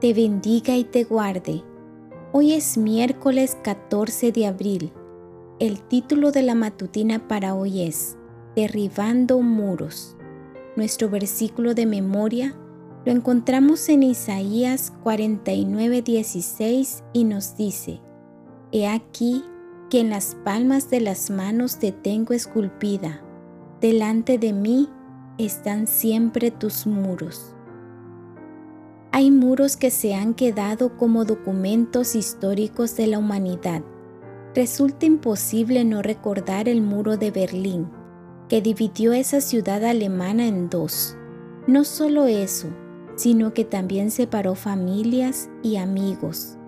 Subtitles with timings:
[0.00, 1.62] te bendiga y te guarde.
[2.32, 4.92] Hoy es miércoles 14 de abril.
[5.58, 8.16] El título de la matutina para hoy es
[8.54, 10.16] Derribando muros.
[10.76, 12.54] Nuestro versículo de memoria
[13.04, 18.00] lo encontramos en Isaías 49:16 y nos dice,
[18.70, 19.42] He aquí
[19.90, 23.24] que en las palmas de las manos te tengo esculpida,
[23.80, 24.88] delante de mí
[25.38, 27.56] están siempre tus muros.
[29.12, 33.82] Hay muros que se han quedado como documentos históricos de la humanidad.
[34.54, 37.88] Resulta imposible no recordar el muro de Berlín,
[38.48, 41.16] que dividió esa ciudad alemana en dos.
[41.66, 42.68] No solo eso,
[43.16, 46.58] sino que también separó familias y amigos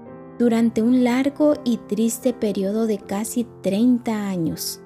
[0.41, 4.81] durante un largo y triste periodo de casi 30 años.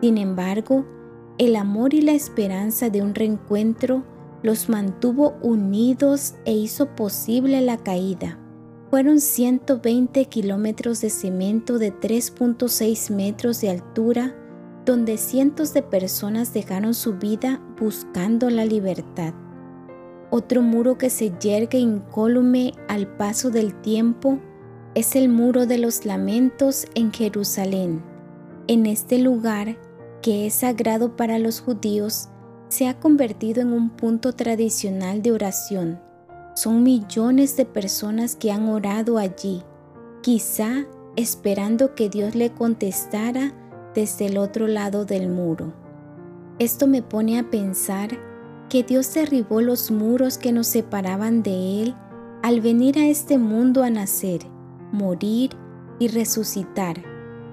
[0.00, 0.84] Sin embargo,
[1.38, 4.02] el amor y la esperanza de un reencuentro
[4.42, 8.38] los mantuvo unidos e hizo posible la caída.
[8.90, 14.34] Fueron 120 kilómetros de cemento de 3.6 metros de altura,
[14.84, 19.34] donde cientos de personas dejaron su vida buscando la libertad.
[20.30, 24.38] Otro muro que se yergue incólume al paso del tiempo
[24.94, 28.02] es el muro de los lamentos en Jerusalén.
[28.68, 29.76] En este lugar,
[30.22, 32.28] que es sagrado para los judíos,
[32.68, 36.00] se ha convertido en un punto tradicional de oración.
[36.54, 39.62] Son millones de personas que han orado allí,
[40.22, 43.52] quizá esperando que Dios le contestara
[43.94, 45.72] desde el otro lado del muro.
[46.58, 48.18] Esto me pone a pensar
[48.68, 51.94] que Dios derribó los muros que nos separaban de Él
[52.42, 54.40] al venir a este mundo a nacer,
[54.92, 55.50] morir
[55.98, 57.02] y resucitar,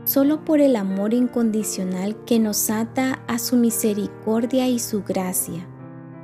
[0.03, 5.67] solo por el amor incondicional que nos ata a su misericordia y su gracia.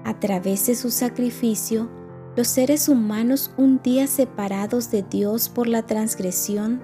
[0.03, 1.89] A través de su sacrificio,
[2.35, 6.81] los seres humanos un día separados de Dios por la transgresión,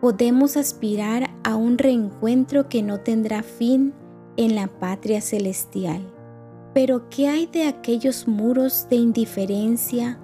[0.00, 3.94] podemos aspirar a un reencuentro que no tendrá fin
[4.36, 6.02] en la patria celestial.
[6.74, 10.18] Pero ¿qué hay de aquellos muros de indiferencia,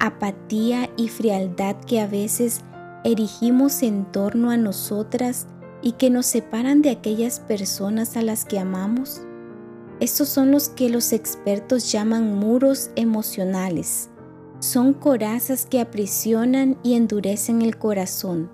[0.00, 2.62] apatía y frialdad que a veces
[3.04, 5.46] erigimos en torno a nosotras
[5.82, 9.22] y que nos separan de aquellas personas a las que amamos?
[10.00, 14.10] Estos son los que los expertos llaman muros emocionales.
[14.60, 18.50] Son corazas que aprisionan y endurecen el corazón,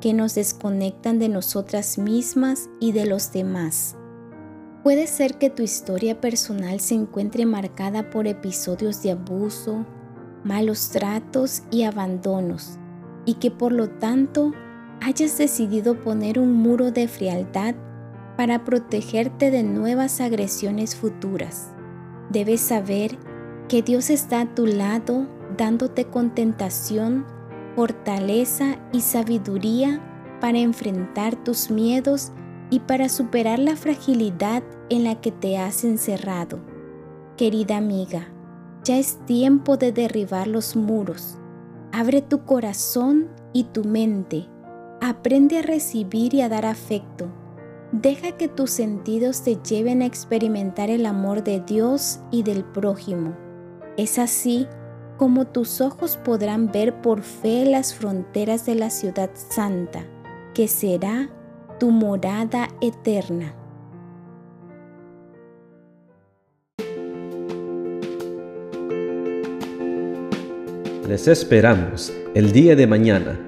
[0.00, 3.96] que nos desconectan de nosotras mismas y de los demás.
[4.82, 9.84] Puede ser que tu historia personal se encuentre marcada por episodios de abuso,
[10.44, 12.78] malos tratos y abandonos,
[13.24, 14.52] y que por lo tanto
[15.00, 17.74] hayas decidido poner un muro de frialdad
[18.36, 21.70] para protegerte de nuevas agresiones futuras.
[22.30, 23.18] Debes saber
[23.68, 25.26] que Dios está a tu lado
[25.56, 27.26] dándote contentación,
[27.74, 30.00] fortaleza y sabiduría
[30.40, 32.32] para enfrentar tus miedos
[32.70, 36.60] y para superar la fragilidad en la que te has encerrado.
[37.36, 38.28] Querida amiga,
[38.84, 41.38] ya es tiempo de derribar los muros.
[41.92, 44.46] Abre tu corazón y tu mente.
[45.00, 47.28] Aprende a recibir y a dar afecto.
[47.92, 53.36] Deja que tus sentidos te lleven a experimentar el amor de Dios y del prójimo.
[53.96, 54.66] Es así
[55.16, 60.04] como tus ojos podrán ver por fe las fronteras de la ciudad santa,
[60.52, 61.30] que será
[61.78, 63.54] tu morada eterna.
[71.06, 73.47] Les esperamos el día de mañana